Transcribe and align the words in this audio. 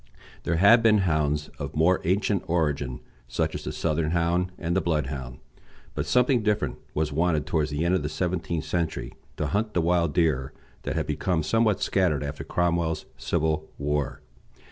There 0.45 0.55
had 0.55 0.81
been 0.81 1.01
hounds 1.05 1.49
of 1.59 1.75
more 1.75 2.01
ancient 2.05 2.41
origin, 2.47 3.01
such 3.27 3.53
as 3.53 3.65
the 3.65 3.71
Southern 3.71 4.09
Hound 4.09 4.51
and 4.57 4.75
the 4.75 4.81
Bloodhound; 4.81 5.37
but 5.93 6.07
something 6.07 6.41
different 6.41 6.79
was 6.95 7.13
wanted 7.13 7.45
towards 7.45 7.69
the 7.69 7.85
end 7.85 7.93
of 7.93 8.01
the 8.01 8.09
seventeenth 8.09 8.65
century 8.65 9.13
to 9.37 9.45
hunt 9.45 9.75
the 9.75 9.79
wild 9.81 10.15
deer 10.15 10.53
that 10.85 10.95
had 10.95 11.05
become 11.05 11.43
somewhat 11.43 11.83
scattered 11.83 12.23
after 12.23 12.43
Cromwell's 12.43 13.05
civil 13.15 13.69
war. 13.77 14.21